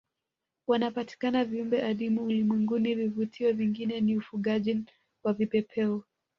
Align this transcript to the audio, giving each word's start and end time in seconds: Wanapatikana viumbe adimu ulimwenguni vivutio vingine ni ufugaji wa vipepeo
Wanapatikana 0.67 1.43
viumbe 1.45 1.77
adimu 1.89 2.23
ulimwenguni 2.23 2.95
vivutio 2.95 3.53
vingine 3.53 4.01
ni 4.01 4.17
ufugaji 4.17 4.83
wa 5.23 5.33
vipepeo 5.33 6.03